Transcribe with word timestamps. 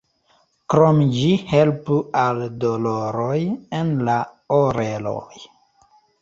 Krome 0.73 1.03
ĝi 1.17 1.27
helpu 1.51 1.97
al 2.21 2.41
doloroj 2.63 3.37
en 3.81 3.93
la 4.09 4.17
oreloj. 4.59 5.45